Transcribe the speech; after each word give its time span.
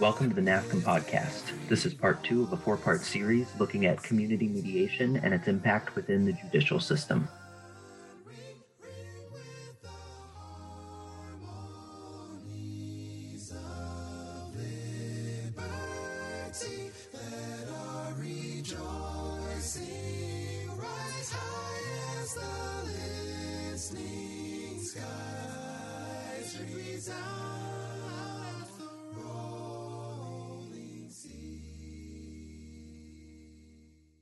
Welcome 0.00 0.28
to 0.28 0.34
the 0.34 0.42
NAFCM 0.42 0.80
podcast. 0.80 1.52
This 1.68 1.86
is 1.86 1.94
part 1.94 2.22
two 2.24 2.42
of 2.42 2.52
a 2.52 2.56
four 2.56 2.76
part 2.76 3.02
series 3.02 3.46
looking 3.60 3.86
at 3.86 4.02
community 4.02 4.48
mediation 4.48 5.16
and 5.18 5.32
its 5.32 5.46
impact 5.46 5.94
within 5.94 6.24
the 6.24 6.32
judicial 6.32 6.80
system. 6.80 7.28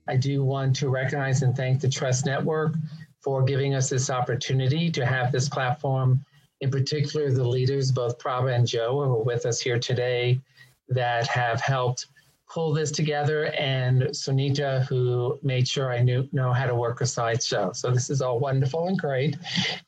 I 0.07 0.17
do 0.17 0.43
want 0.43 0.75
to 0.77 0.89
recognize 0.89 1.41
and 1.43 1.55
thank 1.55 1.81
the 1.81 1.89
Trust 1.89 2.25
Network 2.25 2.75
for 3.21 3.43
giving 3.43 3.73
us 3.73 3.89
this 3.89 4.09
opportunity 4.09 4.91
to 4.91 5.05
have 5.05 5.31
this 5.31 5.47
platform, 5.47 6.23
in 6.61 6.69
particular, 6.69 7.31
the 7.31 7.47
leaders, 7.47 7.91
both 7.91 8.19
Prabha 8.19 8.53
and 8.53 8.67
Joe, 8.67 9.01
who 9.03 9.13
are 9.13 9.23
with 9.23 9.45
us 9.45 9.61
here 9.61 9.79
today, 9.79 10.41
that 10.89 11.27
have 11.27 11.61
helped 11.61 12.07
pull 12.53 12.71
this 12.71 12.91
together, 12.91 13.45
and 13.53 14.03
Sunita, 14.03 14.85
who 14.85 15.39
made 15.41 15.67
sure 15.67 15.91
I 15.91 16.01
knew 16.01 16.29
know 16.33 16.53
how 16.53 16.67
to 16.67 16.75
work 16.75 17.01
a 17.01 17.03
slideshow. 17.05 17.75
So 17.75 17.89
this 17.89 18.11
is 18.11 18.21
all 18.21 18.39
wonderful 18.39 18.87
and 18.87 18.99
great. 18.99 19.37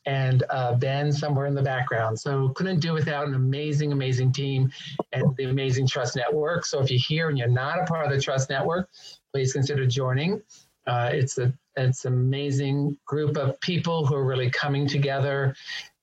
And 0.07 0.43
uh, 0.49 0.73
Ben 0.73 1.11
somewhere 1.11 1.45
in 1.45 1.53
the 1.53 1.61
background. 1.61 2.19
So 2.19 2.49
couldn't 2.49 2.79
do 2.79 2.93
without 2.93 3.27
an 3.27 3.35
amazing, 3.35 3.91
amazing 3.91 4.31
team 4.31 4.71
and 5.13 5.35
the 5.35 5.43
amazing 5.43 5.85
Trust 5.87 6.15
Network. 6.15 6.65
So 6.65 6.81
if 6.81 6.89
you're 6.89 6.99
here 6.99 7.29
and 7.29 7.37
you're 7.37 7.47
not 7.47 7.79
a 7.79 7.85
part 7.85 8.07
of 8.07 8.11
the 8.11 8.19
Trust 8.19 8.49
Network, 8.49 8.89
please 9.35 9.51
consider 9.51 9.85
joining. 9.85 10.41
Uh, 10.87 11.09
it's 11.11 11.37
a 11.37 11.53
it's 11.75 12.05
an 12.05 12.13
amazing 12.13 12.97
group 13.05 13.35
of 13.35 13.59
people 13.59 14.05
who 14.05 14.15
are 14.15 14.23
really 14.23 14.49
coming 14.49 14.87
together, 14.87 15.53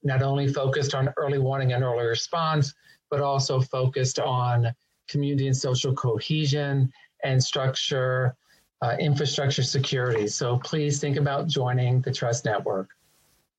not 0.02 0.20
only 0.20 0.52
focused 0.52 0.94
on 0.94 1.08
early 1.16 1.38
warning 1.38 1.72
and 1.72 1.82
early 1.82 2.04
response, 2.04 2.74
but 3.10 3.22
also 3.22 3.58
focused 3.58 4.18
on 4.18 4.70
community 5.08 5.46
and 5.46 5.56
social 5.56 5.94
cohesion 5.94 6.92
and 7.24 7.42
structure, 7.42 8.36
uh, 8.82 8.96
infrastructure 9.00 9.62
security. 9.62 10.26
So 10.26 10.58
please 10.58 11.00
think 11.00 11.16
about 11.16 11.46
joining 11.46 12.02
the 12.02 12.12
Trust 12.12 12.44
Network. 12.44 12.90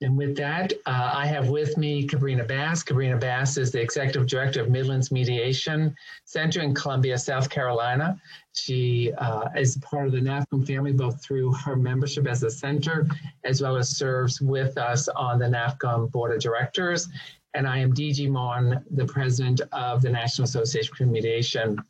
And 0.04 0.18
with 0.18 0.36
that, 0.36 0.74
uh, 0.86 1.12
I 1.16 1.26
have 1.28 1.48
with 1.48 1.78
me 1.78 2.06
Kabrina 2.06 2.46
Bass. 2.46 2.84
Kabrina 2.84 3.18
Bass 3.18 3.56
is 3.56 3.72
the 3.72 3.82
Executive 3.82 4.28
Director 4.28 4.62
of 4.62 4.70
Midlands 4.70 5.14
Mediation 5.14 5.96
Center 6.26 6.60
in 6.60 6.76
Columbia, 6.76 7.18
South 7.18 7.50
Carolina. 7.50 8.20
She 8.54 9.14
uh, 9.18 9.48
is 9.56 9.78
part 9.78 10.08
of 10.08 10.12
the 10.12 10.20
NAFCM 10.20 10.68
family, 10.68 10.92
both 10.92 11.24
through 11.24 11.54
her 11.54 11.78
membership 11.78 12.28
as 12.28 12.44
a 12.44 12.52
center, 12.52 13.08
as 13.46 13.62
well 13.62 13.78
as 13.78 13.96
serves 13.96 14.42
with 14.42 14.78
us 14.78 15.08
on 15.08 15.40
the 15.40 15.46
NAFCM 15.46 16.12
Board 16.12 16.36
of 16.36 16.42
Directors. 16.42 17.08
And 17.54 17.66
I 17.66 17.78
am 17.78 17.94
DG 17.94 18.30
Mawn, 18.30 18.84
the 18.92 19.06
President 19.06 19.62
of 19.72 20.02
the 20.02 20.10
National 20.10 20.44
Association 20.44 20.94
for 20.96 21.06
Mediation. 21.06 21.82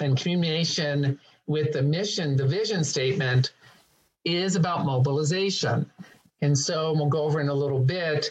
And 0.00 0.16
communication 0.18 1.20
with 1.46 1.72
the 1.72 1.82
mission, 1.82 2.36
the 2.36 2.46
vision 2.46 2.82
statement 2.82 3.52
is 4.24 4.56
about 4.56 4.84
mobilization. 4.84 5.88
And 6.44 6.56
so 6.56 6.92
we'll 6.92 7.06
go 7.06 7.22
over 7.22 7.40
in 7.40 7.48
a 7.48 7.54
little 7.54 7.80
bit. 7.80 8.30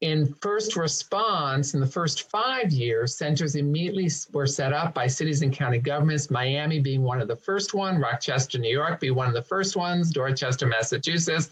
In 0.00 0.34
first 0.42 0.76
response, 0.76 1.72
in 1.72 1.80
the 1.80 1.86
first 1.86 2.28
five 2.28 2.72
years, 2.72 3.16
centers 3.16 3.54
immediately 3.54 4.10
were 4.32 4.46
set 4.46 4.72
up 4.72 4.92
by 4.92 5.06
cities 5.06 5.40
and 5.40 5.52
county 5.52 5.78
governments, 5.78 6.30
Miami 6.30 6.80
being 6.80 7.02
one 7.02 7.20
of 7.20 7.28
the 7.28 7.36
first 7.36 7.72
one, 7.72 8.00
Rochester, 8.00 8.58
New 8.58 8.72
York 8.72 8.98
being 9.00 9.14
one 9.14 9.28
of 9.28 9.34
the 9.34 9.42
first 9.42 9.76
ones, 9.76 10.10
Dorchester, 10.10 10.66
Massachusetts, 10.66 11.50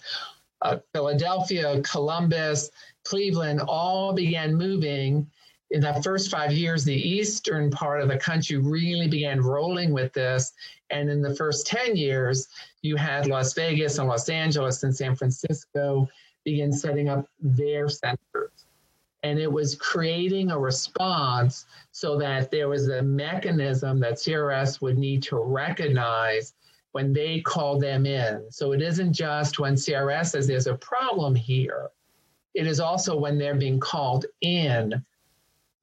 uh, 0.63 0.79
Philadelphia, 0.93 1.81
Columbus, 1.83 2.71
Cleveland 3.05 3.61
all 3.61 4.13
began 4.13 4.55
moving. 4.55 5.31
In 5.73 5.81
the 5.81 6.03
first 6.03 6.31
five 6.31 6.53
years, 6.53 6.85
the 6.85 6.95
eastern 6.95 7.71
part 7.71 8.03
of 8.03 8.09
the 8.09 8.19
country 8.19 8.59
really 8.59 9.09
began 9.09 9.41
rolling 9.41 9.91
with 9.91 10.13
this. 10.13 10.53
And 10.91 11.09
in 11.09 11.23
the 11.23 11.35
first 11.35 11.67
10 11.67 11.97
years, 11.97 12.49
you 12.83 12.97
had 12.97 13.27
Las 13.27 13.55
Vegas 13.55 13.99
and 13.99 14.07
Los 14.07 14.29
Angeles 14.29 14.83
and 14.83 14.95
San 14.95 15.17
Francisco 15.17 16.07
begin 16.45 16.75
setting 16.75 17.09
up 17.09 17.27
their 17.41 17.89
centers. 17.89 18.67
And 19.23 19.39
it 19.39 19.51
was 19.51 19.75
creating 19.77 20.51
a 20.51 20.59
response 20.59 21.65
so 21.91 22.19
that 22.19 22.51
there 22.51 22.69
was 22.69 22.89
a 22.89 23.01
mechanism 23.01 23.99
that 24.01 24.15
CRS 24.15 24.83
would 24.83 24.99
need 24.99 25.23
to 25.23 25.39
recognize 25.39 26.53
when 26.91 27.15
they 27.15 27.41
call 27.41 27.79
them 27.79 28.05
in. 28.05 28.45
So 28.51 28.73
it 28.73 28.83
isn't 28.83 29.15
just 29.15 29.59
when 29.59 29.75
CRS 29.75 30.33
says 30.33 30.47
there's 30.47 30.67
a 30.67 30.75
problem 30.75 31.35
here, 31.35 31.89
it 32.53 32.67
is 32.67 32.79
also 32.79 33.17
when 33.17 33.39
they're 33.39 33.55
being 33.55 33.81
called 33.81 34.27
in, 34.43 35.03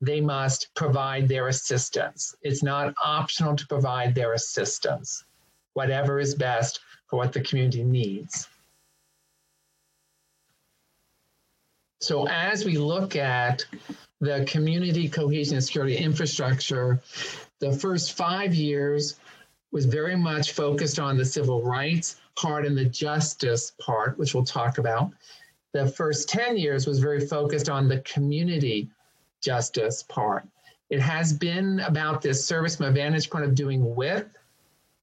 they 0.01 0.21
must 0.21 0.73
provide 0.75 1.27
their 1.27 1.47
assistance. 1.47 2.35
It's 2.41 2.63
not 2.63 2.93
optional 3.03 3.55
to 3.55 3.67
provide 3.67 4.15
their 4.15 4.33
assistance, 4.33 5.25
whatever 5.73 6.19
is 6.19 6.35
best 6.35 6.79
for 7.07 7.17
what 7.17 7.33
the 7.33 7.41
community 7.41 7.83
needs. 7.83 8.47
So 12.01 12.27
as 12.27 12.63
we 12.63 12.77
look 12.77 13.17
at 13.17 13.65
the 14.21 14.45
community 14.47 15.09
cohesion 15.09 15.55
and 15.55 15.63
security 15.63 15.97
infrastructure, 15.97 17.01
the 17.59 17.73
first 17.73 18.13
five 18.13 18.55
years 18.55 19.19
was 19.71 19.85
very 19.85 20.15
much 20.15 20.53
focused 20.53 20.97
on 20.97 21.17
the 21.17 21.25
civil 21.25 21.61
rights 21.61 22.21
part 22.37 22.65
and 22.65 22.77
the 22.77 22.85
justice 22.85 23.73
part, 23.81 24.17
which 24.17 24.33
we'll 24.33 24.45
talk 24.45 24.77
about. 24.77 25.11
The 25.73 25.87
first 25.87 26.29
10 26.29 26.57
years 26.57 26.87
was 26.87 26.99
very 26.99 27.27
focused 27.27 27.69
on 27.69 27.87
the 27.89 27.99
community 27.99 28.89
justice 29.41 30.03
part. 30.03 30.47
It 30.89 30.99
has 30.99 31.33
been 31.33 31.79
about 31.81 32.21
this 32.21 32.43
service 32.43 32.75
from 32.75 32.87
a 32.87 32.91
vantage 32.91 33.29
point 33.29 33.45
of 33.45 33.55
doing 33.55 33.95
with 33.95 34.25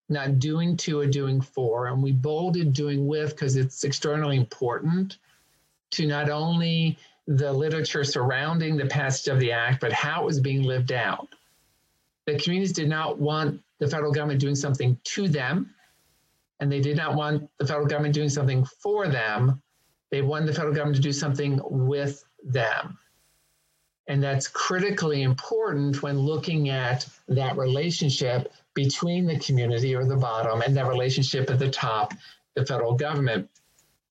not 0.08 0.38
doing 0.38 0.76
to 0.76 1.00
or 1.00 1.06
doing 1.06 1.40
for. 1.40 1.88
And 1.88 2.02
we 2.02 2.12
bolded 2.12 2.72
doing 2.72 3.06
with 3.06 3.30
because 3.30 3.56
it's 3.56 3.84
extraordinarily 3.84 4.36
important 4.36 5.18
to 5.90 6.06
not 6.06 6.30
only 6.30 6.98
the 7.26 7.52
literature 7.52 8.04
surrounding 8.04 8.76
the 8.76 8.86
passage 8.86 9.28
of 9.28 9.40
the 9.40 9.52
act, 9.52 9.80
but 9.80 9.92
how 9.92 10.22
it 10.22 10.26
was 10.26 10.40
being 10.40 10.62
lived 10.62 10.92
out. 10.92 11.28
The 12.26 12.38
communities 12.38 12.72
did 12.72 12.88
not 12.88 13.18
want 13.18 13.60
the 13.78 13.88
federal 13.88 14.12
government 14.12 14.40
doing 14.40 14.54
something 14.54 14.98
to 15.02 15.28
them, 15.28 15.74
and 16.60 16.70
they 16.70 16.80
did 16.80 16.96
not 16.96 17.14
want 17.14 17.48
the 17.58 17.66
federal 17.66 17.86
government 17.86 18.14
doing 18.14 18.28
something 18.28 18.64
for 18.64 19.08
them. 19.08 19.60
They 20.10 20.22
wanted 20.22 20.48
the 20.48 20.54
federal 20.54 20.74
government 20.74 20.96
to 20.96 21.02
do 21.02 21.12
something 21.12 21.60
with 21.64 22.24
them. 22.44 22.98
And 24.08 24.22
that's 24.22 24.46
critically 24.46 25.22
important 25.22 26.02
when 26.02 26.18
looking 26.18 26.68
at 26.68 27.08
that 27.28 27.56
relationship 27.56 28.52
between 28.74 29.26
the 29.26 29.38
community 29.38 29.94
or 29.94 30.04
the 30.04 30.16
bottom 30.16 30.62
and 30.62 30.76
that 30.76 30.86
relationship 30.86 31.50
at 31.50 31.58
the 31.58 31.70
top, 31.70 32.14
the 32.54 32.64
federal 32.64 32.94
government. 32.94 33.48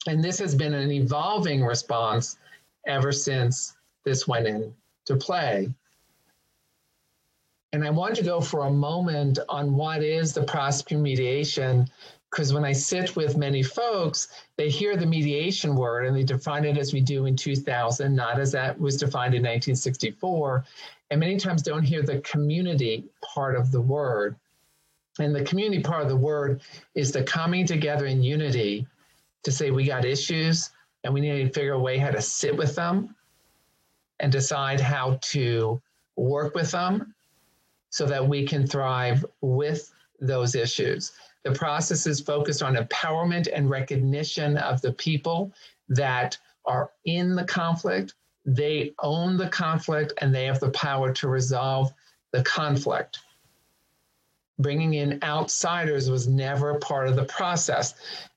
And 0.07 0.23
this 0.23 0.37
has 0.39 0.53
been 0.53 0.73
an 0.73 0.91
evolving 0.91 1.63
response 1.63 2.37
ever 2.85 3.11
since 3.11 3.75
this 4.03 4.27
went 4.27 4.47
into 4.47 5.15
play. 5.17 5.69
And 7.73 7.83
I 7.83 7.89
want 7.89 8.15
to 8.15 8.23
go 8.23 8.39
for 8.39 8.65
a 8.65 8.71
moment 8.71 9.39
on 9.49 9.75
what 9.75 10.01
is 10.01 10.33
the 10.33 10.43
prosecuting 10.43 11.03
mediation, 11.03 11.89
because 12.35 12.53
when 12.53 12.65
I 12.65 12.73
sit 12.73 13.15
with 13.15 13.37
many 13.37 13.63
folks, 13.63 14.27
they 14.57 14.69
hear 14.69 14.97
the 14.97 15.05
mediation 15.05 15.73
word 15.73 16.05
and 16.05 16.13
they 16.13 16.23
define 16.23 16.65
it 16.65 16.77
as 16.77 16.91
we 16.91 16.99
do 16.99 17.27
in 17.27 17.37
2000, 17.37 18.13
not 18.13 18.41
as 18.41 18.51
that 18.51 18.77
was 18.77 18.97
defined 18.97 19.33
in 19.35 19.41
1964, 19.41 20.65
and 21.09 21.19
many 21.21 21.37
times 21.37 21.61
don't 21.61 21.83
hear 21.83 22.01
the 22.01 22.19
community 22.21 23.05
part 23.21 23.55
of 23.55 23.71
the 23.71 23.79
word. 23.79 24.35
And 25.17 25.33
the 25.33 25.45
community 25.45 25.81
part 25.81 26.03
of 26.03 26.09
the 26.09 26.17
word 26.17 26.59
is 26.93 27.13
the 27.13 27.23
coming 27.23 27.65
together 27.65 28.05
in 28.05 28.21
unity 28.21 28.85
to 29.43 29.51
say 29.51 29.71
we 29.71 29.85
got 29.85 30.03
issues 30.03 30.71
and 31.05 31.13
we 31.13 31.21
need 31.21 31.41
to 31.41 31.53
figure 31.53 31.73
a 31.73 31.79
way 31.79 31.97
how 31.97 32.11
to 32.11 32.21
sit 32.21 32.57
with 32.57 32.75
them 32.75 33.15
and 34.19 34.29
decide 34.29 34.81
how 34.81 35.19
to 35.21 35.81
work 36.17 36.53
with 36.53 36.71
them 36.71 37.15
so 37.91 38.05
that 38.05 38.27
we 38.27 38.45
can 38.45 38.67
thrive 38.67 39.25
with 39.39 39.93
those 40.19 40.53
issues. 40.53 41.13
The 41.45 41.53
process 41.53 42.05
is 42.05 42.19
focused 42.19 42.61
on 42.61 42.75
empowerment 42.75 43.47
and 43.53 43.69
recognition 43.69 44.57
of 44.57 44.81
the 44.81 44.91
people 44.93 45.53
that 45.87 46.37
are 46.65 46.91
in 47.05 47.35
the 47.35 47.45
conflict. 47.45 48.15
They 48.45 48.93
own 48.99 49.37
the 49.37 49.49
conflict 49.49 50.13
and 50.19 50.35
they 50.35 50.45
have 50.45 50.59
the 50.59 50.71
power 50.71 51.13
to 51.13 51.29
resolve 51.29 51.93
the 52.33 52.43
conflict 52.43 53.19
bringing 54.59 54.93
in 54.93 55.19
outsiders 55.23 56.09
was 56.09 56.27
never 56.27 56.75
part 56.79 57.07
of 57.07 57.15
the 57.15 57.25
process. 57.25 57.93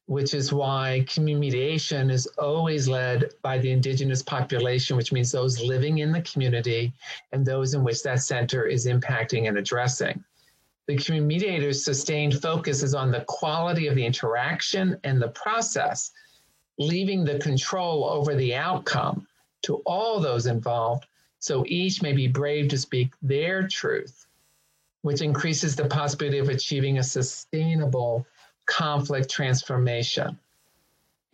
which 0.06 0.32
is 0.32 0.54
why 0.54 1.04
community 1.06 1.38
mediation 1.38 2.08
is 2.10 2.26
always 2.38 2.88
led 2.88 3.30
by 3.42 3.58
the 3.58 3.70
indigenous 3.70 4.22
population, 4.22 4.96
which 4.96 5.12
means 5.12 5.30
those 5.30 5.60
living 5.60 5.98
in 5.98 6.10
the 6.12 6.22
community 6.22 6.94
and 7.32 7.44
those 7.44 7.74
in 7.74 7.84
which 7.84 8.02
that 8.02 8.18
center 8.22 8.64
is 8.64 8.86
impacting 8.86 9.48
and 9.48 9.58
addressing. 9.58 10.24
The 10.88 10.96
community 10.96 11.26
mediator's 11.26 11.84
sustained 11.84 12.40
focus 12.40 12.82
is 12.82 12.94
on 12.94 13.10
the 13.10 13.24
quality 13.28 13.88
of 13.88 13.94
the 13.94 14.06
interaction 14.06 14.98
and 15.04 15.20
the 15.20 15.28
process, 15.28 16.12
leaving 16.78 17.24
the 17.24 17.38
control 17.38 18.08
over 18.08 18.34
the 18.34 18.54
outcome 18.54 19.26
to 19.62 19.82
all 19.84 20.18
those 20.18 20.46
involved 20.46 21.04
so 21.40 21.62
each 21.66 22.00
may 22.00 22.14
be 22.14 22.26
brave 22.26 22.68
to 22.68 22.78
speak 22.78 23.12
their 23.20 23.68
truth, 23.68 24.26
which 25.02 25.20
increases 25.20 25.76
the 25.76 25.84
possibility 25.84 26.38
of 26.38 26.48
achieving 26.48 26.98
a 26.98 27.02
sustainable 27.02 28.26
conflict 28.64 29.30
transformation. 29.30 30.38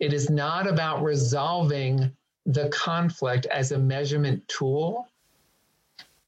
It 0.01 0.11
is 0.11 0.29
not 0.29 0.67
about 0.67 1.01
resolving 1.01 2.11
the 2.45 2.67
conflict 2.69 3.45
as 3.45 3.71
a 3.71 3.79
measurement 3.79 4.45
tool. 4.49 5.07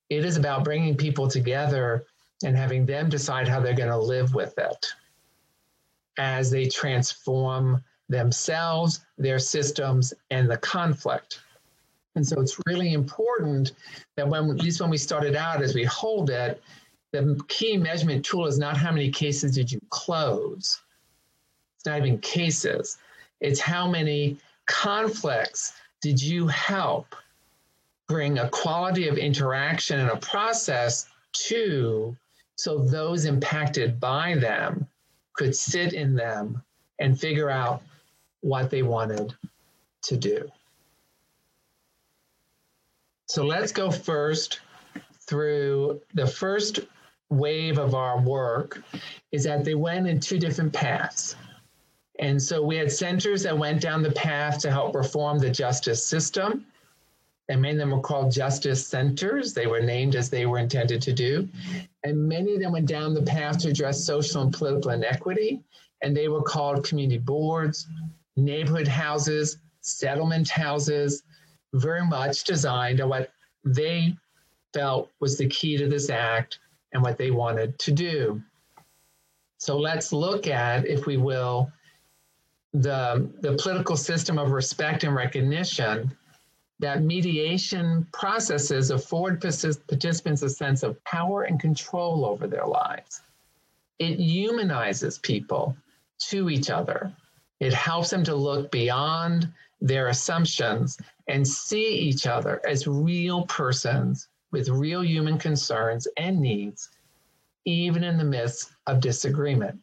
It 0.09 0.23
is 0.23 0.38
about 0.38 0.63
bringing 0.63 0.95
people 0.95 1.27
together 1.27 2.06
and 2.43 2.55
having 2.55 2.85
them 2.85 3.09
decide 3.09 3.47
how 3.47 3.59
they're 3.59 3.73
going 3.73 3.89
to 3.89 3.97
live 3.97 4.33
with 4.33 4.57
it 4.57 4.85
as 6.17 6.49
they 6.49 6.67
transform 6.67 7.83
themselves, 8.09 9.05
their 9.17 9.39
systems, 9.39 10.13
and 10.31 10.49
the 10.49 10.57
conflict. 10.57 11.41
And 12.15 12.25
so 12.25 12.41
it's 12.41 12.59
really 12.65 12.93
important 12.93 13.73
that 14.15 14.27
when, 14.27 14.49
at 14.49 14.57
least 14.57 14.81
when 14.81 14.89
we 14.89 14.97
started 14.97 15.35
out, 15.35 15.61
as 15.61 15.75
we 15.75 15.83
hold 15.83 16.29
it, 16.29 16.61
the 17.11 17.39
key 17.47 17.77
measurement 17.77 18.25
tool 18.25 18.47
is 18.47 18.57
not 18.57 18.77
how 18.77 18.91
many 18.91 19.11
cases 19.11 19.53
did 19.53 19.71
you 19.71 19.79
close, 19.89 20.81
It's 21.75 21.85
not 21.85 21.99
even 21.99 22.17
cases. 22.19 22.97
It's 23.39 23.59
how 23.59 23.87
many 23.87 24.37
conflicts 24.65 25.73
did 26.01 26.21
you 26.21 26.47
help 26.47 27.15
bring 28.07 28.39
a 28.39 28.49
quality 28.49 29.07
of 29.07 29.17
interaction 29.17 29.99
and 29.99 30.09
a 30.09 30.17
process 30.17 31.07
to 31.33 32.15
so 32.57 32.80
those 32.80 33.25
impacted 33.25 34.00
by 34.00 34.36
them 34.36 34.88
could 35.33 35.56
sit 35.56 35.94
in 35.94 36.15
them 36.15 36.62
and 37.00 37.19
figure 37.19 37.50
out 37.50 37.81
what 38.42 38.69
they 38.69 38.81
wanted 38.81 39.33
to 40.01 40.18
do. 40.18 40.50
So 43.27 43.45
let's 43.45 43.71
go 43.71 43.92
first 43.92 44.62
through 45.27 46.01
the 46.13 46.25
first 46.25 46.80
wave 47.30 47.77
of 47.77 47.94
our 47.94 48.19
work 48.19 48.81
is 49.31 49.44
that 49.44 49.63
they 49.63 49.75
went 49.75 50.07
in 50.07 50.19
two 50.19 50.39
different 50.39 50.74
paths. 50.74 51.36
And 52.19 52.42
so 52.42 52.63
we 52.63 52.77
had 52.77 52.92
centers 52.92 53.44
that 53.44 53.56
went 53.56 53.81
down 53.81 54.01
the 54.01 54.12
path 54.12 54.59
to 54.59 54.71
help 54.71 54.95
reform 54.95 55.38
the 55.38 55.50
justice 55.50 56.04
system. 56.04 56.65
And 57.49 57.61
many 57.61 57.73
of 57.73 57.79
them 57.79 57.91
were 57.91 58.01
called 58.01 58.31
justice 58.31 58.85
centers. 58.85 59.53
They 59.53 59.67
were 59.67 59.79
named 59.79 60.15
as 60.15 60.29
they 60.29 60.45
were 60.45 60.57
intended 60.57 61.01
to 61.03 61.13
do. 61.13 61.47
And 62.03 62.27
many 62.27 62.55
of 62.55 62.61
them 62.61 62.73
went 62.73 62.88
down 62.88 63.13
the 63.13 63.21
path 63.21 63.59
to 63.59 63.69
address 63.69 64.03
social 64.03 64.41
and 64.41 64.53
political 64.53 64.91
inequity. 64.91 65.63
And 66.01 66.15
they 66.15 66.27
were 66.27 66.41
called 66.41 66.85
community 66.85 67.19
boards, 67.19 67.88
neighborhood 68.35 68.88
houses, 68.88 69.57
settlement 69.81 70.49
houses, 70.49 71.23
very 71.73 72.05
much 72.05 72.44
designed 72.44 72.97
to 72.97 73.07
what 73.07 73.31
they 73.63 74.15
felt 74.73 75.09
was 75.19 75.38
the 75.38 75.47
key 75.47 75.77
to 75.77 75.88
this 75.88 76.09
act 76.09 76.59
and 76.94 77.01
what 77.01 77.17
they 77.17 77.31
wanted 77.31 77.79
to 77.79 77.91
do. 77.91 78.41
So 79.57 79.77
let's 79.77 80.13
look 80.13 80.47
at, 80.47 80.85
if 80.85 81.05
we 81.05 81.17
will, 81.17 81.71
the, 82.73 83.29
the 83.41 83.55
political 83.55 83.97
system 83.97 84.38
of 84.38 84.51
respect 84.51 85.03
and 85.03 85.15
recognition 85.15 86.15
that 86.79 87.01
mediation 87.01 88.07
processes 88.13 88.91
afford 88.91 89.41
participants 89.41 90.44
a 90.44 90.50
sense 90.50 90.83
of 90.83 91.03
power 91.03 91.44
and 91.44 91.59
control 91.59 92.25
over 92.25 92.47
their 92.47 92.65
lives. 92.65 93.21
It 94.00 94.19
humanizes 94.19 95.18
people 95.18 95.75
to 96.29 96.50
each 96.50 96.69
other. 96.69 97.12
It 97.59 97.74
helps 97.74 98.12
them 98.12 98.24
to 98.25 98.35
look 98.35 98.69
beyond 98.71 99.51
their 99.81 100.09
assumptions 100.09 100.97
and 101.27 101.47
see 101.47 101.97
each 101.97 102.27
other 102.27 102.62
as 102.68 102.88
real 102.88 103.45
persons 103.47 104.27
with 104.51 104.69
real 104.69 105.03
human 105.03 105.38
concerns 105.38 106.07
and 106.18 106.39
needs, 106.39 106.89
even 107.65 108.03
in 108.03 108.18
the 108.18 108.23
midst 108.23 108.71
of 108.85 109.00
disagreement. 109.00 109.80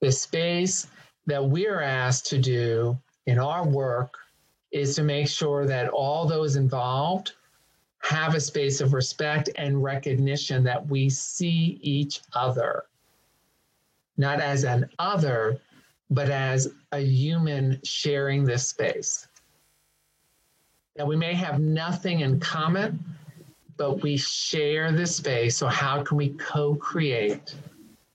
The 0.00 0.12
space 0.12 0.86
that 1.26 1.44
we're 1.44 1.80
asked 1.80 2.26
to 2.26 2.38
do 2.38 2.98
in 3.26 3.38
our 3.38 3.66
work 3.66 4.14
is 4.72 4.96
to 4.96 5.02
make 5.02 5.28
sure 5.28 5.66
that 5.66 5.88
all 5.90 6.26
those 6.26 6.56
involved 6.56 7.34
have 8.02 8.34
a 8.34 8.40
space 8.40 8.80
of 8.80 8.92
respect 8.92 9.48
and 9.56 9.82
recognition 9.82 10.64
that 10.64 10.84
we 10.88 11.08
see 11.08 11.78
each 11.82 12.20
other, 12.34 12.84
not 14.16 14.40
as 14.40 14.64
an 14.64 14.88
other, 14.98 15.60
but 16.10 16.28
as 16.28 16.68
a 16.92 16.98
human 16.98 17.78
sharing 17.84 18.44
this 18.44 18.66
space. 18.68 19.28
That 20.96 21.06
we 21.06 21.16
may 21.16 21.32
have 21.34 21.60
nothing 21.60 22.20
in 22.20 22.40
common, 22.40 23.02
but 23.76 24.02
we 24.02 24.16
share 24.16 24.92
this 24.92 25.16
space. 25.16 25.56
So, 25.56 25.68
how 25.68 26.02
can 26.02 26.16
we 26.16 26.30
co 26.30 26.74
create 26.74 27.54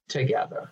together? 0.08 0.72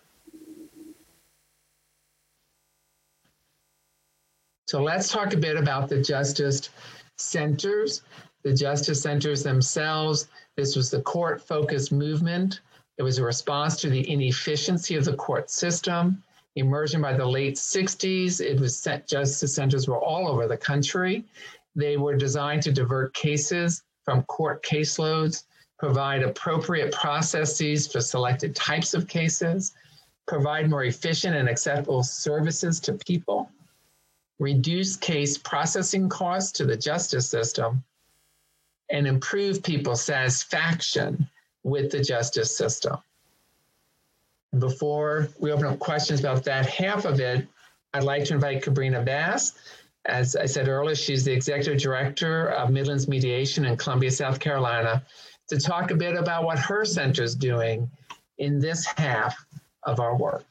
So 4.67 4.81
let's 4.81 5.11
talk 5.11 5.33
a 5.33 5.37
bit 5.37 5.57
about 5.57 5.89
the 5.89 6.01
justice 6.01 6.69
centers. 7.17 8.01
The 8.43 8.53
justice 8.53 9.01
centers 9.01 9.43
themselves, 9.43 10.27
this 10.57 10.75
was 10.75 10.89
the 10.89 11.01
court 11.01 11.39
focused 11.39 11.91
movement. 11.91 12.61
It 12.97 13.03
was 13.03 13.19
a 13.19 13.23
response 13.23 13.79
to 13.81 13.89
the 13.89 14.09
inefficiency 14.09 14.95
of 14.95 15.05
the 15.05 15.15
court 15.15 15.51
system. 15.51 16.23
Emerging 16.55 17.01
by 17.01 17.13
the 17.13 17.25
late 17.25 17.55
60s, 17.55 18.41
it 18.41 18.59
was 18.59 18.75
set, 18.75 19.07
justice 19.07 19.53
centers 19.53 19.87
were 19.87 19.99
all 19.99 20.27
over 20.27 20.47
the 20.47 20.57
country. 20.57 21.25
They 21.75 21.97
were 21.97 22.15
designed 22.15 22.63
to 22.63 22.71
divert 22.71 23.13
cases 23.13 23.83
from 24.03 24.23
court 24.23 24.63
caseloads, 24.63 25.43
provide 25.77 26.23
appropriate 26.23 26.91
processes 26.91 27.85
for 27.85 28.01
selected 28.01 28.55
types 28.55 28.95
of 28.95 29.07
cases, 29.07 29.73
provide 30.27 30.69
more 30.69 30.85
efficient 30.85 31.35
and 31.35 31.49
acceptable 31.49 32.01
services 32.01 32.79
to 32.79 32.93
people 32.93 33.51
reduce 34.39 34.95
case 34.97 35.37
processing 35.37 36.09
costs 36.09 36.51
to 36.53 36.65
the 36.65 36.75
justice 36.75 37.29
system, 37.29 37.83
and 38.89 39.07
improve 39.07 39.63
people's 39.63 40.03
satisfaction 40.03 41.27
with 41.63 41.91
the 41.91 42.01
justice 42.01 42.55
system. 42.55 42.97
And 44.51 44.61
before 44.61 45.29
we 45.39 45.51
open 45.51 45.65
up 45.65 45.79
questions 45.79 46.19
about 46.19 46.43
that 46.43 46.65
half 46.67 47.05
of 47.05 47.19
it, 47.19 47.47
I'd 47.93 48.03
like 48.03 48.25
to 48.25 48.33
invite 48.33 48.63
Kabrina 48.63 49.03
Bass. 49.03 49.53
As 50.05 50.35
I 50.35 50.45
said 50.45 50.67
earlier, 50.67 50.95
she's 50.95 51.25
the 51.25 51.33
executive 51.33 51.81
director 51.81 52.49
of 52.49 52.69
Midlands 52.69 53.07
Mediation 53.07 53.65
in 53.65 53.75
Columbia, 53.75 54.11
South 54.11 54.39
Carolina, 54.39 55.03
to 55.47 55.59
talk 55.59 55.91
a 55.91 55.95
bit 55.95 56.15
about 56.15 56.43
what 56.43 56.59
her 56.59 56.85
center 56.85 57.23
is 57.23 57.35
doing 57.35 57.89
in 58.37 58.59
this 58.59 58.85
half 58.85 59.35
of 59.83 59.99
our 59.99 60.15
work. 60.15 60.45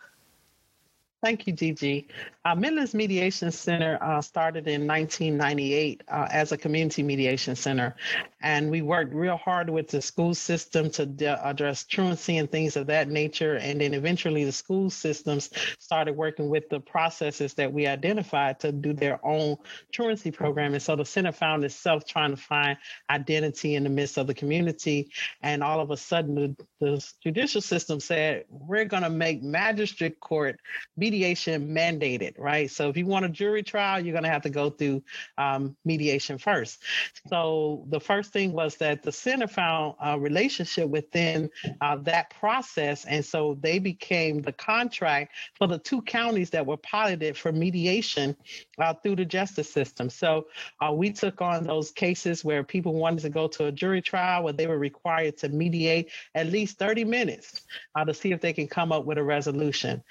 Thank 1.24 1.46
you, 1.46 1.54
DG. 1.54 2.04
Uh, 2.44 2.54
Midlands 2.54 2.92
Mediation 2.92 3.50
Center 3.50 3.96
uh, 4.02 4.20
started 4.20 4.68
in 4.68 4.86
1998 4.86 6.02
uh, 6.06 6.28
as 6.30 6.52
a 6.52 6.58
community 6.58 7.02
mediation 7.02 7.56
center, 7.56 7.96
and 8.42 8.70
we 8.70 8.82
worked 8.82 9.14
real 9.14 9.38
hard 9.38 9.70
with 9.70 9.88
the 9.88 10.02
school 10.02 10.34
system 10.34 10.90
to 10.90 11.06
de- 11.06 11.42
address 11.42 11.84
truancy 11.84 12.36
and 12.36 12.52
things 12.52 12.76
of 12.76 12.86
that 12.88 13.08
nature. 13.08 13.54
And 13.54 13.80
then 13.80 13.94
eventually, 13.94 14.44
the 14.44 14.52
school 14.52 14.90
systems 14.90 15.48
started 15.78 16.14
working 16.14 16.50
with 16.50 16.68
the 16.68 16.80
processes 16.80 17.54
that 17.54 17.72
we 17.72 17.86
identified 17.86 18.60
to 18.60 18.70
do 18.70 18.92
their 18.92 19.18
own 19.24 19.56
truancy 19.90 20.30
program. 20.30 20.74
And 20.74 20.82
so 20.82 20.94
the 20.94 21.06
center 21.06 21.32
found 21.32 21.64
itself 21.64 22.04
trying 22.04 22.32
to 22.32 22.36
find 22.36 22.76
identity 23.08 23.76
in 23.76 23.84
the 23.84 23.88
midst 23.88 24.18
of 24.18 24.26
the 24.26 24.34
community. 24.34 25.10
And 25.40 25.64
all 25.64 25.80
of 25.80 25.90
a 25.90 25.96
sudden, 25.96 26.34
the, 26.34 26.56
the 26.80 27.12
judicial 27.22 27.62
system 27.62 28.00
said, 28.00 28.44
"We're 28.50 28.84
going 28.84 29.04
to 29.04 29.08
make 29.08 29.42
magistrate 29.42 30.20
court 30.20 30.60
mediation 30.98 31.13
mandated." 31.20 32.34
right? 32.38 32.70
So 32.70 32.88
if 32.88 32.96
you 32.96 33.06
want 33.06 33.24
a 33.24 33.28
jury 33.28 33.62
trial, 33.62 34.04
you're 34.04 34.12
going 34.12 34.24
to 34.24 34.30
have 34.30 34.42
to 34.42 34.50
go 34.50 34.70
through 34.70 35.02
um, 35.38 35.76
mediation 35.84 36.38
first. 36.38 36.82
So 37.28 37.84
the 37.88 38.00
first 38.00 38.32
thing 38.32 38.52
was 38.52 38.76
that 38.76 39.02
the 39.02 39.12
center 39.12 39.46
found 39.46 39.94
a 40.00 40.18
relationship 40.18 40.88
within 40.88 41.50
uh, 41.80 41.96
that 42.02 42.30
process. 42.30 43.04
And 43.04 43.24
so 43.24 43.56
they 43.60 43.78
became 43.78 44.42
the 44.42 44.52
contract 44.52 45.32
for 45.54 45.66
the 45.66 45.78
two 45.78 46.02
counties 46.02 46.50
that 46.50 46.66
were 46.66 46.76
piloted 46.76 47.36
for 47.36 47.52
mediation 47.52 48.36
uh, 48.78 48.94
through 48.94 49.16
the 49.16 49.24
justice 49.24 49.72
system. 49.72 50.10
So 50.10 50.46
uh, 50.80 50.92
we 50.92 51.12
took 51.12 51.40
on 51.40 51.64
those 51.64 51.90
cases 51.90 52.44
where 52.44 52.62
people 52.62 52.94
wanted 52.94 53.20
to 53.20 53.30
go 53.30 53.48
to 53.48 53.66
a 53.66 53.72
jury 53.72 54.02
trial 54.02 54.44
where 54.44 54.52
they 54.52 54.66
were 54.66 54.78
required 54.78 55.36
to 55.38 55.48
mediate 55.48 56.10
at 56.34 56.48
least 56.48 56.78
30 56.78 57.04
minutes 57.04 57.62
uh, 57.94 58.04
to 58.04 58.14
see 58.14 58.32
if 58.32 58.40
they 58.40 58.52
can 58.52 58.68
come 58.68 58.92
up 58.92 59.04
with 59.04 59.18
a 59.18 59.22
resolution. 59.22 60.02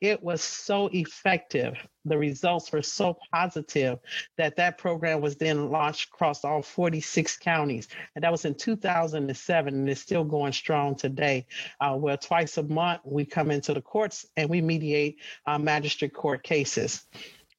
It 0.00 0.22
was 0.22 0.42
so 0.42 0.88
effective. 0.92 1.76
The 2.04 2.16
results 2.16 2.72
were 2.72 2.82
so 2.82 3.18
positive 3.32 3.98
that 4.38 4.56
that 4.56 4.78
program 4.78 5.20
was 5.20 5.36
then 5.36 5.70
launched 5.70 6.08
across 6.08 6.44
all 6.44 6.62
46 6.62 7.36
counties. 7.38 7.88
And 8.14 8.24
that 8.24 8.32
was 8.32 8.44
in 8.46 8.54
2007, 8.54 9.74
and 9.74 9.90
it's 9.90 10.00
still 10.00 10.24
going 10.24 10.52
strong 10.52 10.94
today. 10.94 11.46
Uh, 11.80 11.96
where 11.96 12.16
twice 12.16 12.56
a 12.56 12.62
month 12.62 13.02
we 13.04 13.24
come 13.24 13.50
into 13.50 13.74
the 13.74 13.82
courts 13.82 14.24
and 14.36 14.48
we 14.48 14.60
mediate 14.60 15.18
uh, 15.46 15.58
magistrate 15.58 16.14
court 16.14 16.42
cases 16.42 17.04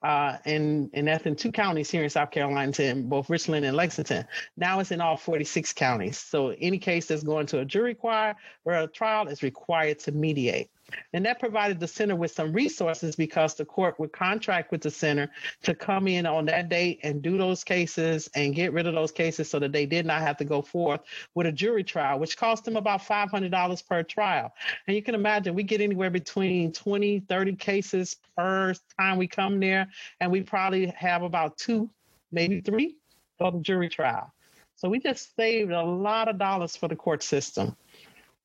uh, 0.03 0.37
and, 0.45 0.89
and 0.93 1.07
that's 1.07 1.25
in 1.25 1.35
two 1.35 1.51
counties 1.51 1.91
here 1.91 2.03
in 2.03 2.09
South 2.09 2.31
Carolina, 2.31 2.71
in 2.79 3.07
both 3.07 3.29
Richland 3.29 3.65
and 3.65 3.77
Lexington. 3.77 4.25
Now 4.57 4.79
it's 4.79 4.91
in 4.91 4.99
all 4.99 5.15
46 5.15 5.73
counties. 5.73 6.17
So 6.17 6.55
any 6.59 6.79
case 6.79 7.05
that's 7.05 7.23
going 7.23 7.45
to 7.47 7.59
a 7.59 7.65
jury 7.65 7.93
trial 7.93 8.35
or 8.65 8.73
a 8.73 8.87
trial 8.87 9.27
is 9.27 9.43
required 9.43 9.99
to 9.99 10.11
mediate. 10.11 10.71
And 11.13 11.25
that 11.25 11.39
provided 11.39 11.79
the 11.79 11.87
center 11.87 12.15
with 12.15 12.31
some 12.31 12.53
resources 12.53 13.15
because 13.15 13.55
the 13.55 13.65
court 13.65 13.99
would 13.99 14.11
contract 14.11 14.71
with 14.71 14.81
the 14.81 14.91
center 14.91 15.29
to 15.63 15.75
come 15.75 16.07
in 16.07 16.25
on 16.25 16.45
that 16.45 16.69
date 16.69 16.99
and 17.03 17.21
do 17.21 17.37
those 17.37 17.63
cases 17.63 18.29
and 18.35 18.55
get 18.55 18.73
rid 18.73 18.87
of 18.87 18.93
those 18.93 19.11
cases 19.11 19.49
so 19.49 19.59
that 19.59 19.71
they 19.71 19.85
did 19.85 20.05
not 20.05 20.21
have 20.21 20.37
to 20.37 20.45
go 20.45 20.61
forth 20.61 21.01
with 21.35 21.47
a 21.47 21.51
jury 21.51 21.83
trial, 21.83 22.19
which 22.19 22.37
cost 22.37 22.65
them 22.65 22.75
about 22.75 23.01
$500 23.01 23.87
per 23.87 24.03
trial. 24.03 24.53
And 24.87 24.95
you 24.95 25.01
can 25.01 25.15
imagine 25.15 25.55
we 25.55 25.63
get 25.63 25.81
anywhere 25.81 26.09
between 26.09 26.71
20, 26.71 27.21
30 27.21 27.55
cases 27.55 28.17
per 28.37 28.73
time 28.99 29.17
we 29.17 29.27
come 29.27 29.59
there, 29.59 29.87
and 30.19 30.31
we 30.31 30.41
probably 30.41 30.87
have 30.87 31.23
about 31.23 31.57
two, 31.57 31.89
maybe 32.31 32.61
three 32.61 32.95
for 33.37 33.51
the 33.51 33.59
jury 33.59 33.89
trial. 33.89 34.33
So 34.75 34.89
we 34.89 34.99
just 34.99 35.35
saved 35.35 35.71
a 35.71 35.83
lot 35.83 36.27
of 36.27 36.39
dollars 36.39 36.75
for 36.75 36.87
the 36.87 36.95
court 36.95 37.21
system 37.21 37.75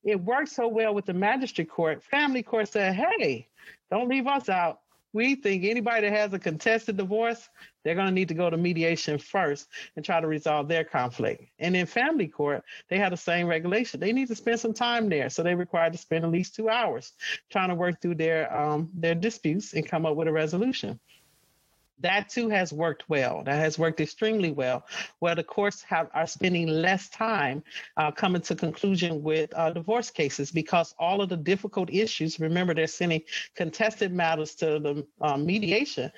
it 0.07 0.23
worked 0.23 0.51
so 0.51 0.69
well 0.69 0.95
with 0.95 1.05
the 1.05 1.13
magistrate 1.13 1.69
court. 1.69 2.03
Family 2.05 2.43
court 2.43 2.69
said, 2.69 2.95
hey, 2.95 3.49
don't 3.91 4.09
leave 4.09 4.29
us 4.29 4.49
out. 4.49 4.81
We 5.13 5.35
think 5.35 5.65
anybody 5.65 6.09
that 6.09 6.17
has 6.17 6.33
a 6.33 6.39
contested 6.39 6.97
divorce, 6.97 7.49
they're 7.83 7.95
going 7.95 8.07
to 8.07 8.13
need 8.13 8.29
to 8.29 8.35
go 8.35 8.51
to 8.51 8.57
mediation 8.57 9.19
first 9.19 9.67
and 9.97 10.05
try 10.05 10.21
to 10.21 10.27
resolve 10.27 10.69
their 10.69 10.85
conflict. 10.85 11.45
And 11.59 11.75
in 11.75 11.87
family 11.87 12.29
court, 12.29 12.63
they 12.89 12.99
had 12.99 13.13
the 13.13 13.17
same 13.17 13.47
regulation. 13.47 13.99
They 13.99 14.13
need 14.13 14.29
to 14.29 14.35
spend 14.35 14.61
some 14.61 14.75
time 14.75 15.09
there, 15.09 15.31
so 15.31 15.43
they 15.43 15.55
required 15.55 15.93
to 15.95 15.99
spend 15.99 16.25
at 16.25 16.31
least 16.31 16.55
two 16.55 16.69
hours 16.69 17.13
trying 17.51 17.71
to 17.71 17.75
work 17.75 18.01
through 18.01 18.17
their 18.17 18.55
um, 18.55 18.91
their 18.95 19.15
disputes 19.15 19.73
and 19.73 19.89
come 19.89 20.05
up 20.05 20.17
with 20.17 20.29
a 20.29 20.33
resolution 20.33 21.01
that 22.01 22.29
too 22.29 22.49
has 22.49 22.73
worked 22.73 23.09
well. 23.09 23.43
That 23.45 23.57
has 23.57 23.79
worked 23.79 24.01
extremely 24.01 24.51
well, 24.51 24.87
where 25.21 25.35
the 25.35 25.45
courts 25.45 25.83
have 25.83 26.11
are 26.13 26.27
spending 26.27 26.69
less 26.69 27.09
time 27.09 27.63
uh, 27.97 28.11
coming 28.11 28.43
to 28.43 28.55
conclusion 28.55 29.23
with 29.23 29.53
uh, 29.55 29.71
divorce 29.71 30.11
cases 30.11 30.51
because 30.51 30.95
all 30.99 31.23
of 31.23 31.29
the 31.29 31.37
difficult 31.37 31.91
issues. 31.91 32.39
Remember, 32.39 32.75
they're 32.75 32.87
sending 32.87 33.23
contested 33.55 34.13
matters 34.13 34.55
to 34.57 34.79
the 34.79 35.07
uh, 35.21 35.37
mediation. 35.37 36.11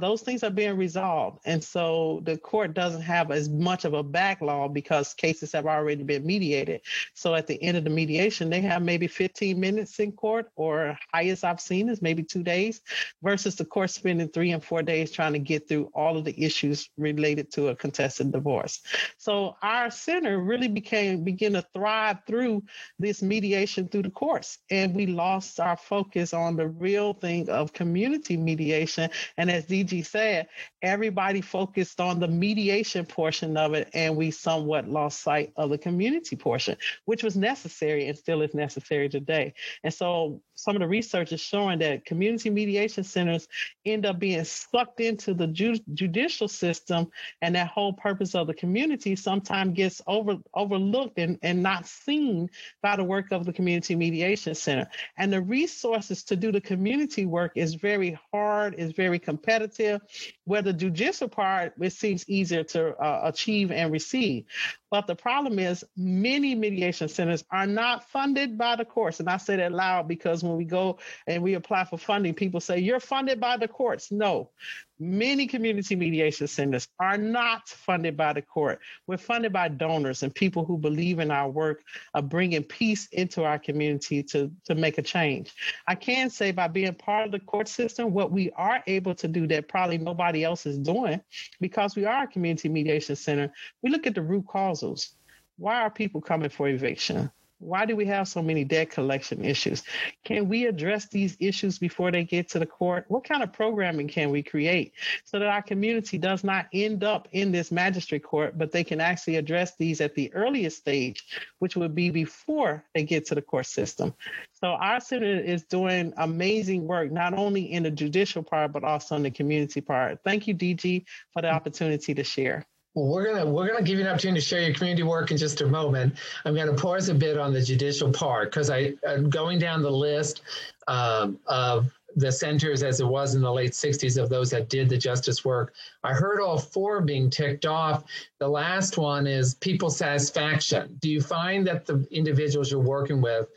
Those 0.00 0.22
things 0.22 0.42
are 0.42 0.50
being 0.50 0.76
resolved, 0.76 1.40
and 1.44 1.62
so 1.62 2.20
the 2.24 2.36
court 2.36 2.74
doesn't 2.74 3.02
have 3.02 3.30
as 3.30 3.48
much 3.48 3.84
of 3.84 3.94
a 3.94 4.02
backlog 4.02 4.74
because 4.74 5.14
cases 5.14 5.52
have 5.52 5.66
already 5.66 6.02
been 6.02 6.26
mediated. 6.26 6.80
So 7.14 7.34
at 7.34 7.46
the 7.46 7.60
end 7.62 7.76
of 7.76 7.84
the 7.84 7.90
mediation, 7.90 8.50
they 8.50 8.60
have 8.62 8.82
maybe 8.82 9.06
15 9.06 9.58
minutes 9.58 9.98
in 10.00 10.12
court, 10.12 10.50
or 10.56 10.98
highest 11.12 11.44
I've 11.44 11.60
seen 11.60 11.88
is 11.88 12.02
maybe 12.02 12.22
two 12.22 12.42
days, 12.42 12.80
versus 13.22 13.56
the 13.56 13.64
court 13.64 13.90
spending 13.90 14.28
three 14.28 14.52
and 14.52 14.62
four 14.62 14.82
days 14.82 15.15
trying 15.16 15.32
to 15.32 15.38
get 15.38 15.66
through 15.66 15.90
all 15.94 16.18
of 16.18 16.24
the 16.24 16.44
issues 16.44 16.90
related 16.98 17.50
to 17.52 17.68
a 17.68 17.74
contested 17.74 18.30
divorce. 18.30 18.82
So 19.16 19.56
our 19.62 19.90
center 19.90 20.38
really 20.38 20.68
became 20.68 21.24
begin 21.24 21.54
to 21.54 21.64
thrive 21.72 22.18
through 22.26 22.64
this 22.98 23.22
mediation 23.22 23.88
through 23.88 24.02
the 24.02 24.10
courts. 24.10 24.58
And 24.70 24.94
we 24.94 25.06
lost 25.06 25.58
our 25.58 25.76
focus 25.76 26.34
on 26.34 26.56
the 26.56 26.68
real 26.68 27.14
thing 27.14 27.48
of 27.48 27.72
community 27.72 28.36
mediation. 28.36 29.08
And 29.38 29.50
as 29.50 29.66
DG 29.66 30.04
said, 30.04 30.48
everybody 30.82 31.40
focused 31.40 31.98
on 31.98 32.20
the 32.20 32.28
mediation 32.28 33.06
portion 33.06 33.56
of 33.56 33.72
it, 33.72 33.88
and 33.94 34.16
we 34.16 34.30
somewhat 34.30 34.86
lost 34.86 35.22
sight 35.22 35.52
of 35.56 35.70
the 35.70 35.78
community 35.78 36.36
portion, 36.36 36.76
which 37.06 37.22
was 37.22 37.36
necessary 37.36 38.06
and 38.06 38.18
still 38.18 38.42
is 38.42 38.54
necessary 38.54 39.08
today. 39.08 39.54
And 39.82 39.94
so 39.94 40.42
some 40.54 40.76
of 40.76 40.80
the 40.80 40.88
research 40.88 41.32
is 41.32 41.40
showing 41.40 41.78
that 41.78 42.04
community 42.04 42.50
mediation 42.50 43.04
centers 43.04 43.48
end 43.84 44.04
up 44.04 44.18
being 44.18 44.44
sucked 44.44 45.00
into 45.06 45.34
the 45.34 45.46
ju- 45.46 45.78
judicial 45.94 46.48
system 46.48 47.10
and 47.42 47.54
that 47.54 47.68
whole 47.68 47.92
purpose 47.92 48.34
of 48.34 48.46
the 48.46 48.54
community 48.54 49.16
sometimes 49.16 49.74
gets 49.74 50.02
over 50.06 50.36
overlooked 50.54 51.18
and, 51.18 51.38
and 51.42 51.62
not 51.62 51.86
seen 51.86 52.48
by 52.82 52.96
the 52.96 53.04
work 53.04 53.32
of 53.32 53.44
the 53.44 53.52
community 53.52 53.94
mediation 53.96 54.54
center 54.54 54.88
and 55.18 55.32
the 55.32 55.40
resources 55.40 56.22
to 56.24 56.36
do 56.36 56.52
the 56.52 56.60
community 56.60 57.26
work 57.26 57.52
is 57.54 57.74
very 57.74 58.18
hard 58.32 58.74
is 58.74 58.92
very 58.92 59.18
competitive 59.18 60.00
where 60.44 60.62
the 60.62 60.72
judicial 60.72 61.28
part 61.28 61.72
it 61.80 61.92
seems 61.92 62.28
easier 62.28 62.62
to 62.62 62.94
uh, 62.96 63.20
achieve 63.24 63.70
and 63.70 63.92
receive 63.92 64.44
but 64.90 65.06
the 65.06 65.16
problem 65.16 65.58
is, 65.58 65.84
many 65.96 66.54
mediation 66.54 67.08
centers 67.08 67.44
are 67.50 67.66
not 67.66 68.08
funded 68.08 68.56
by 68.56 68.76
the 68.76 68.84
courts. 68.84 69.18
And 69.18 69.28
I 69.28 69.36
say 69.36 69.56
that 69.56 69.72
loud 69.72 70.06
because 70.06 70.44
when 70.44 70.56
we 70.56 70.64
go 70.64 70.98
and 71.26 71.42
we 71.42 71.54
apply 71.54 71.84
for 71.84 71.98
funding, 71.98 72.34
people 72.34 72.60
say, 72.60 72.78
You're 72.78 73.00
funded 73.00 73.40
by 73.40 73.56
the 73.56 73.68
courts. 73.68 74.12
No, 74.12 74.50
many 74.98 75.46
community 75.46 75.96
mediation 75.96 76.46
centers 76.46 76.88
are 77.00 77.18
not 77.18 77.68
funded 77.68 78.16
by 78.16 78.32
the 78.32 78.42
court. 78.42 78.78
We're 79.06 79.18
funded 79.18 79.52
by 79.52 79.68
donors 79.68 80.22
and 80.22 80.34
people 80.34 80.64
who 80.64 80.78
believe 80.78 81.18
in 81.18 81.30
our 81.30 81.50
work 81.50 81.82
of 82.14 82.28
bringing 82.28 82.62
peace 82.62 83.08
into 83.12 83.44
our 83.44 83.58
community 83.58 84.22
to, 84.24 84.50
to 84.66 84.74
make 84.74 84.98
a 84.98 85.02
change. 85.02 85.52
I 85.86 85.96
can 85.96 86.30
say 86.30 86.52
by 86.52 86.68
being 86.68 86.94
part 86.94 87.26
of 87.26 87.32
the 87.32 87.40
court 87.40 87.68
system, 87.68 88.12
what 88.12 88.30
we 88.30 88.50
are 88.52 88.82
able 88.86 89.14
to 89.16 89.26
do 89.26 89.46
that 89.48 89.68
probably 89.68 89.98
nobody 89.98 90.44
else 90.44 90.64
is 90.66 90.78
doing 90.78 91.20
because 91.60 91.96
we 91.96 92.04
are 92.04 92.24
a 92.24 92.28
community 92.28 92.68
mediation 92.68 93.16
center, 93.16 93.52
we 93.82 93.90
look 93.90 94.06
at 94.06 94.14
the 94.14 94.22
root 94.22 94.46
cause 94.46 94.76
proposals. 94.76 95.14
Why 95.58 95.80
are 95.80 95.90
people 95.90 96.20
coming 96.20 96.50
for 96.50 96.68
eviction? 96.68 97.30
Why 97.58 97.86
do 97.86 97.96
we 97.96 98.04
have 98.06 98.28
so 98.28 98.42
many 98.42 98.64
debt 98.64 98.90
collection 98.90 99.44
issues? 99.44 99.82
Can 100.24 100.48
we 100.48 100.66
address 100.66 101.08
these 101.08 101.36
issues 101.40 101.78
before 101.78 102.10
they 102.10 102.22
get 102.22 102.50
to 102.50 102.58
the 102.58 102.66
court? 102.66 103.06
What 103.08 103.24
kind 103.24 103.42
of 103.42 103.52
programming 103.52 104.08
can 104.08 104.30
we 104.30 104.42
create 104.42 104.92
so 105.24 105.38
that 105.38 105.48
our 105.48 105.62
community 105.62 106.18
does 106.18 106.44
not 106.44 106.66
end 106.74 107.02
up 107.02 107.28
in 107.32 107.52
this 107.52 107.72
magistrate 107.72 108.24
court, 108.24 108.58
but 108.58 108.72
they 108.72 108.84
can 108.84 109.00
actually 109.00 109.36
address 109.36 109.74
these 109.76 110.02
at 110.02 110.14
the 110.14 110.32
earliest 110.34 110.76
stage, 110.76 111.24
which 111.58 111.76
would 111.76 111.94
be 111.94 112.10
before 112.10 112.84
they 112.94 113.04
get 113.04 113.26
to 113.26 113.34
the 113.34 113.42
court 113.42 113.66
system? 113.66 114.12
So 114.52 114.68
our 114.68 115.00
center 115.00 115.40
is 115.40 115.64
doing 115.64 116.12
amazing 116.18 116.86
work, 116.86 117.10
not 117.10 117.32
only 117.32 117.72
in 117.72 117.84
the 117.84 117.90
judicial 117.90 118.42
part, 118.42 118.72
but 118.72 118.84
also 118.84 119.16
in 119.16 119.22
the 119.22 119.30
community 119.30 119.80
part. 119.80 120.20
Thank 120.24 120.46
you, 120.46 120.54
DG, 120.54 121.04
for 121.32 121.40
the 121.40 121.50
opportunity 121.50 122.14
to 122.14 122.24
share. 122.24 122.66
Well, 122.96 123.08
we're 123.08 123.26
gonna 123.26 123.44
we're 123.44 123.68
gonna 123.68 123.82
give 123.82 123.98
you 123.98 124.06
an 124.06 124.10
opportunity 124.10 124.40
to 124.40 124.46
share 124.46 124.62
your 124.62 124.72
community 124.72 125.02
work 125.02 125.30
in 125.30 125.36
just 125.36 125.60
a 125.60 125.66
moment. 125.66 126.16
I'm 126.46 126.54
gonna 126.54 126.72
pause 126.72 127.10
a 127.10 127.14
bit 127.14 127.36
on 127.36 127.52
the 127.52 127.60
judicial 127.60 128.10
part 128.10 128.50
because 128.50 128.70
I 128.70 128.94
I'm 129.06 129.28
going 129.28 129.58
down 129.58 129.82
the 129.82 129.90
list 129.90 130.40
um, 130.88 131.38
of 131.46 131.92
the 132.16 132.32
centers 132.32 132.82
as 132.82 133.00
it 133.00 133.06
was 133.06 133.34
in 133.34 133.42
the 133.42 133.52
late 133.52 133.72
60s 133.72 134.16
of 134.20 134.30
those 134.30 134.48
that 134.48 134.70
did 134.70 134.88
the 134.88 134.96
justice 134.96 135.44
work. 135.44 135.74
I 136.04 136.14
heard 136.14 136.40
all 136.40 136.56
four 136.56 137.02
being 137.02 137.28
ticked 137.28 137.66
off. 137.66 138.04
The 138.38 138.48
last 138.48 138.96
one 138.96 139.26
is 139.26 139.56
people 139.56 139.90
satisfaction. 139.90 140.96
Do 141.02 141.10
you 141.10 141.20
find 141.20 141.66
that 141.66 141.84
the 141.84 142.08
individuals 142.10 142.70
you're 142.70 142.80
working 142.80 143.20
with 143.20 143.48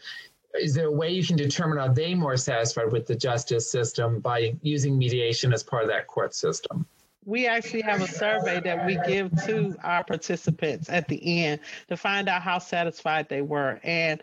is 0.55 0.73
there 0.73 0.87
a 0.87 0.91
way 0.91 1.11
you 1.11 1.25
can 1.25 1.37
determine 1.37 1.77
are 1.77 1.93
they 1.93 2.13
more 2.13 2.35
satisfied 2.35 2.91
with 2.91 3.07
the 3.07 3.15
justice 3.15 3.71
system 3.71 4.19
by 4.19 4.53
using 4.63 4.97
mediation 4.97 5.53
as 5.53 5.63
part 5.63 5.83
of 5.83 5.89
that 5.89 6.07
court 6.07 6.35
system? 6.35 6.85
We 7.25 7.47
actually 7.47 7.81
have 7.81 8.01
a 8.01 8.07
survey 8.07 8.59
that 8.61 8.85
we 8.85 8.97
give 9.05 9.31
to 9.45 9.75
our 9.83 10.03
participants 10.03 10.89
at 10.89 11.07
the 11.07 11.43
end 11.43 11.59
to 11.89 11.97
find 11.97 12.29
out 12.29 12.41
how 12.41 12.59
satisfied 12.59 13.27
they 13.29 13.41
were. 13.41 13.79
And 13.83 14.21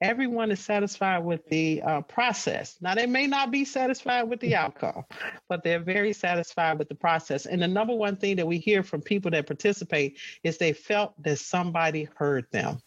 everyone 0.00 0.50
is 0.50 0.60
satisfied 0.60 1.24
with 1.24 1.46
the 1.48 1.82
uh, 1.82 2.00
process. 2.02 2.76
Now, 2.80 2.94
they 2.94 3.06
may 3.06 3.26
not 3.26 3.50
be 3.50 3.64
satisfied 3.64 4.24
with 4.24 4.40
the 4.40 4.54
outcome, 4.54 5.04
but 5.48 5.64
they're 5.64 5.80
very 5.80 6.12
satisfied 6.12 6.78
with 6.78 6.88
the 6.88 6.94
process. 6.94 7.46
And 7.46 7.60
the 7.60 7.68
number 7.68 7.94
one 7.94 8.16
thing 8.16 8.36
that 8.36 8.46
we 8.46 8.58
hear 8.58 8.82
from 8.82 9.02
people 9.02 9.30
that 9.32 9.46
participate 9.46 10.18
is 10.44 10.58
they 10.58 10.72
felt 10.72 11.20
that 11.22 11.38
somebody 11.38 12.08
heard 12.16 12.46
them. 12.52 12.80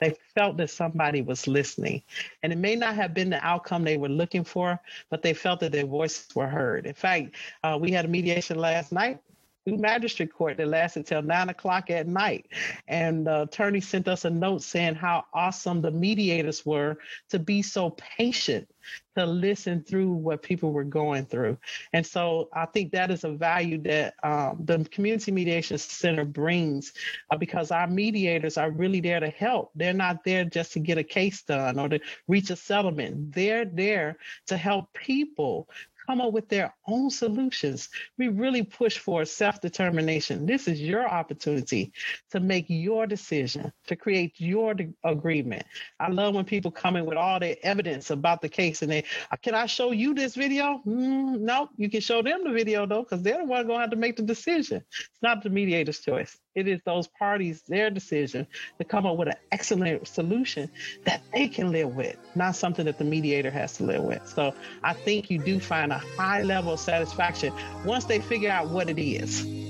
They 0.00 0.16
felt 0.34 0.56
that 0.58 0.70
somebody 0.70 1.22
was 1.22 1.46
listening. 1.46 2.02
And 2.42 2.52
it 2.52 2.58
may 2.58 2.76
not 2.76 2.94
have 2.96 3.14
been 3.14 3.30
the 3.30 3.44
outcome 3.44 3.84
they 3.84 3.96
were 3.96 4.08
looking 4.08 4.44
for, 4.44 4.80
but 5.10 5.22
they 5.22 5.34
felt 5.34 5.60
that 5.60 5.72
their 5.72 5.86
voices 5.86 6.34
were 6.34 6.48
heard. 6.48 6.86
In 6.86 6.94
fact, 6.94 7.36
uh, 7.62 7.78
we 7.80 7.90
had 7.92 8.04
a 8.04 8.08
mediation 8.08 8.58
last 8.58 8.92
night 8.92 9.18
through 9.64 9.78
magistrate 9.78 10.32
court 10.32 10.56
that 10.58 10.68
lasted 10.68 11.06
till 11.06 11.22
nine 11.22 11.48
o'clock 11.48 11.90
at 11.90 12.06
night. 12.06 12.46
And 12.86 13.26
the 13.26 13.42
attorney 13.42 13.80
sent 13.80 14.08
us 14.08 14.24
a 14.24 14.30
note 14.30 14.62
saying 14.62 14.94
how 14.94 15.24
awesome 15.32 15.80
the 15.80 15.90
mediators 15.90 16.64
were 16.66 16.98
to 17.30 17.38
be 17.38 17.62
so 17.62 17.90
patient 17.90 18.68
to 19.16 19.24
listen 19.24 19.82
through 19.82 20.12
what 20.12 20.42
people 20.42 20.72
were 20.72 20.84
going 20.84 21.24
through. 21.24 21.56
And 21.92 22.06
so 22.06 22.48
I 22.52 22.66
think 22.66 22.92
that 22.92 23.10
is 23.10 23.24
a 23.24 23.30
value 23.30 23.78
that 23.82 24.14
um, 24.22 24.58
the 24.64 24.84
Community 24.90 25.32
Mediation 25.32 25.78
Center 25.78 26.24
brings 26.24 26.92
uh, 27.30 27.36
because 27.36 27.70
our 27.70 27.86
mediators 27.86 28.58
are 28.58 28.70
really 28.70 29.00
there 29.00 29.20
to 29.20 29.30
help. 29.30 29.70
They're 29.74 29.94
not 29.94 30.24
there 30.24 30.44
just 30.44 30.72
to 30.74 30.80
get 30.80 30.98
a 30.98 31.04
case 31.04 31.42
done 31.42 31.78
or 31.78 31.88
to 31.88 32.00
reach 32.28 32.50
a 32.50 32.56
settlement. 32.56 33.32
They're 33.32 33.64
there 33.64 34.18
to 34.46 34.56
help 34.56 34.92
people 34.92 35.68
come 36.06 36.20
up 36.20 36.32
with 36.32 36.48
their 36.48 36.74
own 36.86 37.10
solutions. 37.10 37.88
We 38.18 38.28
really 38.28 38.62
push 38.62 38.98
for 38.98 39.24
self 39.24 39.60
determination. 39.60 40.46
This 40.46 40.68
is 40.68 40.80
your 40.80 41.08
opportunity 41.08 41.92
to 42.30 42.40
make 42.40 42.66
your 42.68 43.06
decision, 43.06 43.72
to 43.86 43.96
create 43.96 44.34
your 44.38 44.74
de- 44.74 44.92
agreement. 45.04 45.64
I 46.00 46.10
love 46.10 46.34
when 46.34 46.44
people 46.44 46.70
come 46.70 46.96
in 46.96 47.06
with 47.06 47.18
all 47.18 47.40
the 47.40 47.62
evidence 47.64 48.10
about 48.10 48.40
the 48.40 48.48
case 48.48 48.82
and 48.82 48.90
they, 48.90 49.04
uh, 49.30 49.36
can 49.36 49.54
I 49.54 49.66
show 49.66 49.90
you 49.92 50.14
this 50.14 50.34
video? 50.34 50.82
Mm, 50.86 51.40
no, 51.40 51.68
you 51.76 51.90
can 51.90 52.00
show 52.00 52.22
them 52.22 52.44
the 52.44 52.52
video 52.52 52.86
though, 52.86 53.02
because 53.02 53.22
they're 53.22 53.38
the 53.38 53.44
one 53.44 53.66
going 53.66 53.78
to 53.78 53.82
have 53.82 53.90
to 53.90 53.96
make 53.96 54.16
the 54.16 54.22
decision. 54.22 54.84
It's 54.88 55.22
not 55.22 55.42
the 55.42 55.50
mediator's 55.50 56.00
choice 56.00 56.38
it 56.54 56.68
is 56.68 56.80
those 56.84 57.06
parties 57.06 57.62
their 57.68 57.90
decision 57.90 58.46
to 58.78 58.84
come 58.84 59.06
up 59.06 59.16
with 59.16 59.28
an 59.28 59.34
excellent 59.52 60.06
solution 60.06 60.70
that 61.04 61.22
they 61.32 61.48
can 61.48 61.72
live 61.72 61.94
with, 61.94 62.16
not 62.34 62.56
something 62.56 62.84
that 62.86 62.98
the 62.98 63.04
mediator 63.04 63.50
has 63.50 63.76
to 63.78 63.84
live 63.84 64.02
with. 64.02 64.26
So 64.26 64.54
I 64.82 64.92
think 64.92 65.30
you 65.30 65.38
do 65.38 65.60
find 65.60 65.92
a 65.92 65.98
high 65.98 66.42
level 66.42 66.74
of 66.74 66.80
satisfaction 66.80 67.52
once 67.84 68.04
they 68.04 68.20
figure 68.20 68.50
out 68.50 68.68
what 68.68 68.88
it 68.88 69.00
is. 69.00 69.63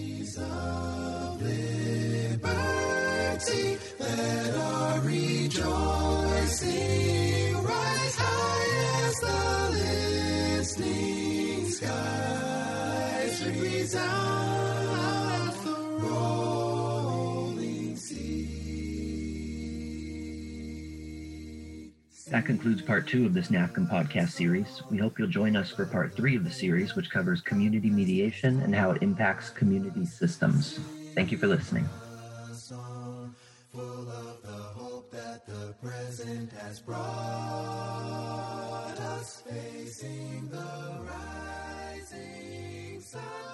That 22.35 22.47
concludes 22.47 22.83
part 22.83 23.07
two 23.07 23.27
of 23.27 23.33
this 23.33 23.47
NAFCM 23.47 23.89
podcast 23.89 24.31
series. 24.31 24.83
We 24.91 24.99
hope 24.99 25.21
you'll 25.21 25.29
join 25.29 25.55
us 25.55 25.71
for 25.71 25.87
part 25.87 26.17
three 26.17 26.35
of 26.35 26.43
the 26.43 26.51
series, 26.51 26.97
which 26.97 27.09
covers 27.09 27.41
community 27.41 27.91
mediation 27.91 28.61
and 28.63 28.75
how 28.75 28.91
it 28.91 29.05
impacts 29.05 29.51
community 29.51 30.05
systems. 30.05 30.81
Thank 31.15 31.31
you 31.31 31.39
for 31.39 31.47
listening 31.47 31.89
facing 39.47 40.49
the 40.51 41.07
rising 42.01 43.01
sun. 43.01 43.54